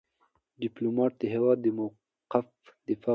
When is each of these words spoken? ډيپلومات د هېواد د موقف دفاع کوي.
ډيپلومات 0.61 1.13
د 1.21 1.23
هېواد 1.33 1.57
د 1.61 1.67
موقف 1.77 2.47
دفاع 2.87 3.03
کوي. 3.03 3.09